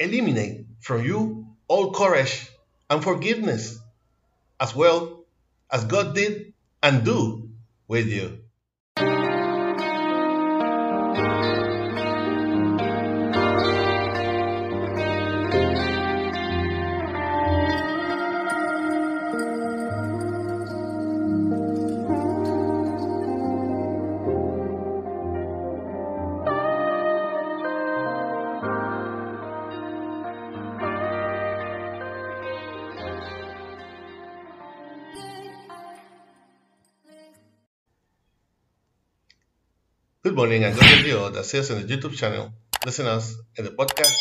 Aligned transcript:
eliminate 0.00 0.66
from 0.80 1.04
you 1.04 1.46
all 1.68 1.92
courage 1.92 2.50
and 2.88 3.04
forgiveness, 3.04 3.78
as 4.58 4.74
well 4.74 5.24
as 5.70 5.84
God 5.84 6.14
did 6.14 6.54
and 6.82 7.04
do 7.04 7.50
with 7.86 8.08
you. 8.08 8.38
Good 40.22 40.36
morning 40.36 40.64
and 40.64 40.78
God 40.78 41.10
all 41.12 41.30
that 41.30 41.46
see 41.46 41.60
us 41.60 41.70
on 41.70 41.80
the 41.80 41.96
YouTube 41.96 42.14
channel, 42.14 42.52
listen 42.84 43.06
us 43.06 43.34
in 43.56 43.64
the 43.64 43.70
podcast, 43.70 44.14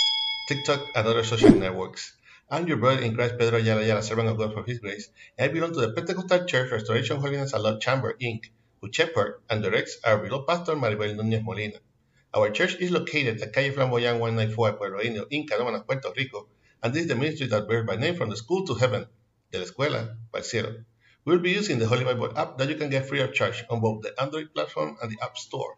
TikTok, 0.47 0.79
and 0.95 1.05
other 1.05 1.25
social 1.25 1.51
networks. 1.51 2.13
I'm 2.49 2.65
your 2.67 2.77
brother 2.77 3.01
in 3.01 3.15
Christ, 3.15 3.37
Pedro 3.37 3.59
Ayala 3.59 3.81
Ayala, 3.81 4.01
servant 4.01 4.29
of 4.29 4.37
God 4.37 4.53
for 4.53 4.63
His 4.63 4.79
grace, 4.79 5.09
and 5.37 5.51
I 5.51 5.53
belong 5.53 5.73
to 5.73 5.81
the 5.81 5.91
Pentecostal 5.91 6.45
Church 6.45 6.71
Restoration 6.71 7.19
Holiness 7.19 7.51
and 7.51 7.63
Love 7.63 7.81
Chamber, 7.81 8.15
Inc., 8.21 8.45
who 8.79 8.89
shepherd 8.93 9.41
and 9.49 9.61
directs 9.61 9.97
our 10.05 10.19
beloved 10.19 10.47
pastor, 10.47 10.77
Maribel 10.77 11.17
Núñez 11.17 11.43
Molina. 11.43 11.79
Our 12.33 12.49
church 12.51 12.75
is 12.75 12.91
located 12.91 13.41
at 13.41 13.51
Calle 13.51 13.73
Flamboyant 13.73 14.21
194, 14.21 14.73
Pueblo 14.77 15.01
Indio, 15.01 15.25
in 15.29 15.47
Canóvanas, 15.47 15.85
Puerto 15.85 16.13
Rico, 16.15 16.47
and 16.81 16.93
this 16.93 17.01
is 17.01 17.07
the 17.09 17.15
ministry 17.15 17.47
that 17.47 17.67
bears 17.67 17.85
by 17.85 17.97
name 17.97 18.15
from 18.15 18.29
the 18.29 18.37
school 18.37 18.65
to 18.67 18.75
heaven, 18.75 19.05
de 19.51 19.59
la 19.59 19.65
escuela 19.65 20.15
el 20.33 20.43
cielo. 20.43 20.75
We'll 21.25 21.39
be 21.39 21.51
using 21.51 21.77
the 21.77 21.87
Holy 21.87 22.05
Bible 22.05 22.31
app 22.37 22.57
that 22.57 22.69
you 22.69 22.75
can 22.75 22.89
get 22.89 23.05
free 23.05 23.21
of 23.21 23.33
charge 23.33 23.65
on 23.69 23.81
both 23.81 24.01
the 24.01 24.13
Android 24.17 24.53
platform 24.53 24.95
and 25.01 25.11
the 25.11 25.21
App 25.21 25.37
Store. 25.37 25.75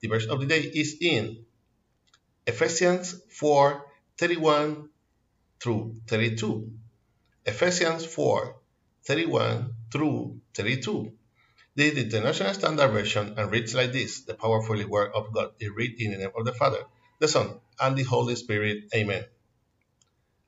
The 0.00 0.08
verse 0.08 0.26
of 0.26 0.40
the 0.40 0.46
day 0.46 0.60
is 0.60 0.96
in 1.00 1.44
Ephesians 2.46 3.14
4 3.30 3.84
31 4.18 4.88
through 5.60 5.96
32. 6.08 6.72
Ephesians 7.46 8.06
4 8.06 8.56
31 9.04 9.74
through 9.90 10.40
32. 10.54 11.12
This 11.74 11.94
is 11.94 12.10
the 12.10 12.18
International 12.18 12.54
Standard 12.54 12.88
Version 12.88 13.34
and 13.38 13.50
reads 13.50 13.74
like 13.74 13.92
this 13.92 14.24
The 14.24 14.34
powerful 14.34 14.76
word 14.88 15.12
of 15.14 15.32
God 15.32 15.52
is 15.58 15.70
read 15.70 15.94
in 15.98 16.12
the 16.12 16.18
name 16.18 16.30
of 16.36 16.44
the 16.44 16.52
Father, 16.52 16.84
the 17.18 17.28
Son, 17.28 17.60
and 17.80 17.96
the 17.96 18.02
Holy 18.02 18.36
Spirit. 18.36 18.84
Amen. 18.94 19.24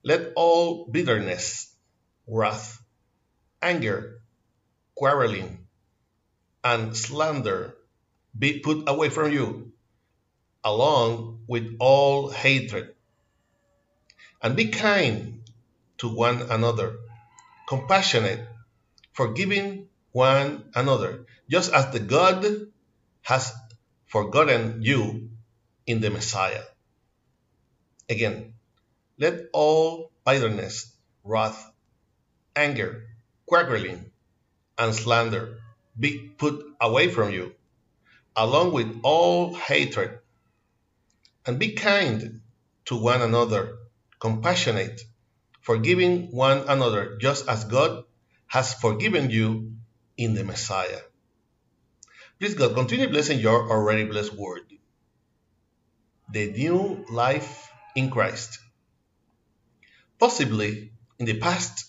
Let 0.05 0.33
all 0.37 0.87
bitterness, 0.87 1.75
wrath, 2.29 2.79
anger, 3.63 4.21
quarreling, 4.95 5.67
and 6.63 6.97
slander 6.97 7.75
be 8.37 8.59
put 8.61 8.89
away 8.89 9.09
from 9.09 9.33
you, 9.33 9.73
along 10.65 11.45
with 11.47 11.77
all 11.79 12.31
hatred. 12.31 12.95
And 14.43 14.57
be 14.57 14.69
kind 14.69 15.43
to 15.99 16.15
one 16.15 16.43
another, 16.51 16.97
compassionate, 17.69 18.47
forgiving 19.13 19.89
one 20.13 20.71
another, 20.75 21.27
just 21.49 21.73
as 21.73 21.93
the 21.93 22.01
God 22.01 22.45
has 23.23 23.53
forgotten 24.07 24.83
you 24.83 25.31
in 25.87 26.01
the 26.01 26.11
Messiah. 26.11 26.65
Again, 28.09 28.55
let 29.19 29.49
all 29.53 30.11
bitterness, 30.27 30.93
wrath, 31.23 31.71
anger, 32.55 33.07
quarreling, 33.47 34.11
and 34.77 34.95
slander 34.95 35.61
be 35.99 36.19
put 36.37 36.65
away 36.81 37.09
from 37.09 37.31
you 37.31 37.55
along 38.37 38.73
with 38.73 39.01
all 39.03 39.55
hatred. 39.55 40.19
And 41.47 41.59
be 41.59 41.73
kind 41.73 42.41
to 42.87 42.97
one 42.97 43.23
another, 43.23 43.77
compassionate, 44.19 45.01
forgiving 45.61 46.31
one 46.31 46.69
another, 46.69 47.17
just 47.21 47.49
as 47.49 47.65
God 47.65 48.05
has 48.47 48.75
forgiven 48.75 49.31
you 49.31 49.75
in 50.17 50.35
the 50.35 50.45
Messiah. 50.45 51.01
Please, 52.39 52.55
God, 52.55 52.75
continue 52.75 53.09
blessing 53.09 53.39
your 53.39 53.71
already 53.71 54.05
blessed 54.05 54.35
word. 54.35 54.63
The 56.31 56.51
new 56.51 57.05
life 57.11 57.71
in 57.95 58.11
Christ. 58.11 58.59
Possibly 60.19 60.93
in 61.19 61.27
the 61.27 61.39
past, 61.39 61.87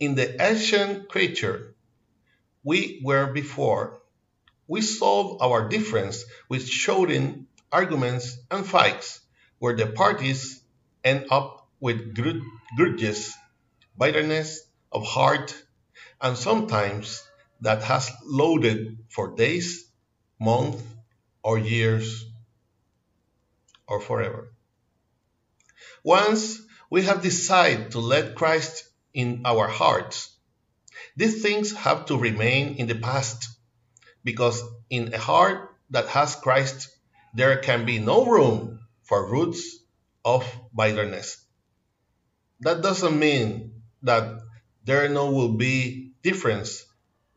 in 0.00 0.14
the 0.14 0.42
ancient 0.42 1.08
creature 1.08 1.74
we 2.64 3.00
were 3.04 3.32
before, 3.32 4.01
we 4.66 4.80
solve 4.80 5.42
our 5.42 5.68
difference 5.68 6.24
with 6.48 6.68
shouting, 6.68 7.46
arguments, 7.70 8.38
and 8.50 8.66
fights, 8.66 9.20
where 9.58 9.76
the 9.76 9.86
parties 9.86 10.62
end 11.04 11.26
up 11.30 11.68
with 11.80 12.14
grudges, 12.76 13.34
bitterness 13.98 14.60
of 14.90 15.04
heart, 15.04 15.54
and 16.20 16.36
sometimes 16.36 17.22
that 17.60 17.82
has 17.82 18.10
loaded 18.24 18.98
for 19.08 19.34
days, 19.34 19.84
months, 20.40 20.82
or 21.42 21.58
years, 21.58 22.24
or 23.88 24.00
forever. 24.00 24.52
Once 26.04 26.60
we 26.90 27.02
have 27.02 27.22
decided 27.22 27.92
to 27.92 27.98
let 27.98 28.34
Christ 28.34 28.84
in 29.14 29.42
our 29.44 29.66
hearts, 29.66 30.34
these 31.16 31.42
things 31.42 31.72
have 31.72 32.06
to 32.06 32.16
remain 32.16 32.76
in 32.76 32.86
the 32.86 32.94
past 32.94 33.48
because 34.24 34.62
in 34.90 35.14
a 35.14 35.18
heart 35.18 35.74
that 35.90 36.08
has 36.08 36.34
Christ, 36.36 36.88
there 37.34 37.56
can 37.58 37.84
be 37.84 37.98
no 37.98 38.26
room 38.26 38.80
for 39.02 39.30
roots 39.30 39.78
of 40.24 40.44
bitterness. 40.76 41.44
That 42.60 42.82
doesn't 42.82 43.18
mean 43.18 43.82
that 44.02 44.40
there 44.84 45.08
no 45.08 45.30
will 45.30 45.54
be 45.54 46.12
difference 46.22 46.84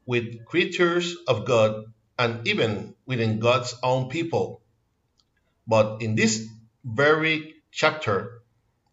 with 0.05 0.45
creatures 0.45 1.15
of 1.27 1.45
God 1.45 1.85
and 2.17 2.47
even 2.47 2.95
within 3.05 3.39
God's 3.39 3.75
own 3.83 4.09
people. 4.09 4.61
But 5.67 6.01
in 6.01 6.15
this 6.15 6.47
very 6.83 7.55
chapter 7.71 8.41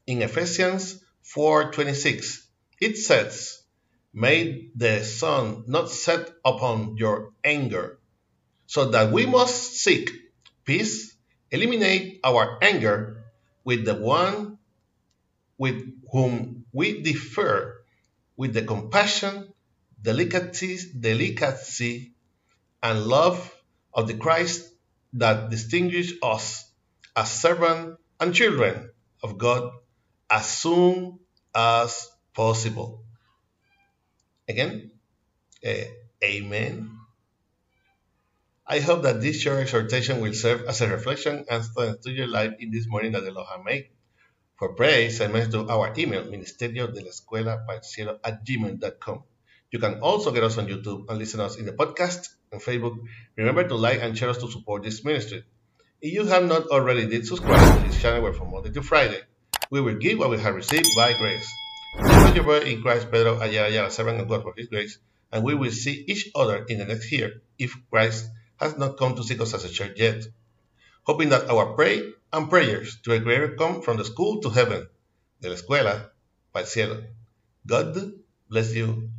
in 0.06 0.22
Ephesians 0.22 1.02
4:26 1.22 2.40
it 2.80 2.96
says 2.96 3.61
May 4.12 4.68
the 4.76 5.02
sun 5.04 5.64
not 5.66 5.90
set 5.90 6.30
upon 6.44 6.96
your 6.96 7.32
anger, 7.44 7.98
so 8.66 8.90
that 8.90 9.12
we 9.12 9.26
must 9.26 9.74
seek 9.76 10.10
peace, 10.64 11.16
eliminate 11.50 12.20
our 12.24 12.58
anger 12.62 13.24
with 13.64 13.84
the 13.84 13.94
one 13.94 14.58
with 15.58 15.80
whom 16.10 16.66
we 16.72 17.02
differ, 17.02 17.84
with 18.36 18.52
the 18.54 18.62
compassion, 18.62 19.52
delicacy, 20.00 20.78
delicacy 20.98 22.12
and 22.82 23.04
love 23.06 23.38
of 23.94 24.08
the 24.08 24.14
Christ 24.14 24.68
that 25.14 25.50
distinguish 25.50 26.14
us 26.22 26.68
as 27.14 27.30
servants 27.30 28.00
and 28.18 28.34
children 28.34 28.90
of 29.22 29.38
God 29.38 29.70
as 30.30 30.46
soon 30.48 31.20
as 31.54 32.08
possible. 32.34 33.01
Again, 34.52 34.90
uh, 35.66 35.84
Amen. 36.22 36.90
I 38.66 38.80
hope 38.80 39.02
that 39.02 39.20
this 39.20 39.40
short 39.40 39.58
exhortation 39.58 40.20
will 40.20 40.34
serve 40.34 40.62
as 40.68 40.80
a 40.80 40.88
reflection 40.88 41.44
and 41.50 41.64
to 42.04 42.10
your 42.10 42.28
life 42.28 42.54
in 42.60 42.70
this 42.70 42.86
morning 42.86 43.12
that 43.12 43.24
the 43.24 43.32
Lord 43.32 43.48
has 43.50 43.64
made. 43.64 43.88
For 44.56 44.74
prayer, 44.74 45.10
send 45.10 45.32
message 45.32 45.52
to 45.52 45.68
our 45.68 45.92
email, 45.98 46.24
ministerio 46.24 46.92
de 46.92 47.00
la 47.00 47.10
escuela 47.10 47.64
at 48.22 48.44
gmail.com. 48.44 49.24
You 49.72 49.78
can 49.78 50.00
also 50.00 50.30
get 50.30 50.44
us 50.44 50.58
on 50.58 50.68
YouTube 50.68 51.08
and 51.08 51.18
listen 51.18 51.40
us 51.40 51.56
in 51.56 51.64
the 51.64 51.72
podcast 51.72 52.28
and 52.52 52.60
Facebook. 52.60 52.98
Remember 53.36 53.66
to 53.66 53.74
like 53.74 54.00
and 54.00 54.16
share 54.16 54.28
us 54.28 54.38
to 54.38 54.50
support 54.50 54.84
this 54.84 55.02
ministry. 55.04 55.44
If 56.00 56.12
you 56.12 56.26
have 56.26 56.44
not 56.44 56.66
already 56.68 57.06
did 57.06 57.26
subscribe 57.26 57.82
to 57.82 57.88
this 57.88 58.00
channel 58.00 58.22
where 58.22 58.34
from 58.34 58.50
Monday 58.52 58.70
to 58.70 58.82
Friday, 58.82 59.22
we 59.70 59.80
will 59.80 59.96
give 59.96 60.18
what 60.18 60.30
we 60.30 60.38
have 60.38 60.54
received 60.54 60.88
by 60.94 61.14
grace. 61.14 61.48
This 61.94 62.34
your 62.34 62.44
brother 62.44 62.66
in 62.66 62.80
Christ, 62.80 63.10
Pedro 63.10 63.38
Ayala 63.40 63.68
Ayala, 63.68 63.90
servant 63.90 64.20
of 64.20 64.28
God 64.28 64.42
for 64.42 64.54
His 64.56 64.68
grace, 64.68 64.98
and 65.30 65.44
we 65.44 65.54
will 65.54 65.70
see 65.70 66.04
each 66.08 66.30
other 66.34 66.64
in 66.68 66.78
the 66.78 66.86
next 66.86 67.12
year 67.12 67.42
if 67.58 67.76
Christ 67.90 68.28
has 68.56 68.78
not 68.78 68.96
come 68.96 69.14
to 69.16 69.22
seek 69.22 69.40
us 69.40 69.52
as 69.52 69.64
a 69.64 69.68
church 69.68 69.92
yet. 69.96 70.24
Hoping 71.04 71.28
that 71.30 71.50
our 71.50 71.74
pray 71.74 72.12
and 72.32 72.48
prayers 72.48 72.98
to 73.02 73.12
a 73.12 73.18
greater 73.18 73.56
come 73.56 73.82
from 73.82 73.98
the 73.98 74.04
school 74.04 74.40
to 74.40 74.48
heaven, 74.48 74.88
de 75.40 75.48
la 75.50 75.56
escuela 75.56 76.10
para 76.52 76.64
el 76.64 76.66
cielo. 76.66 77.04
God 77.66 78.12
bless 78.48 78.74
you 78.74 79.10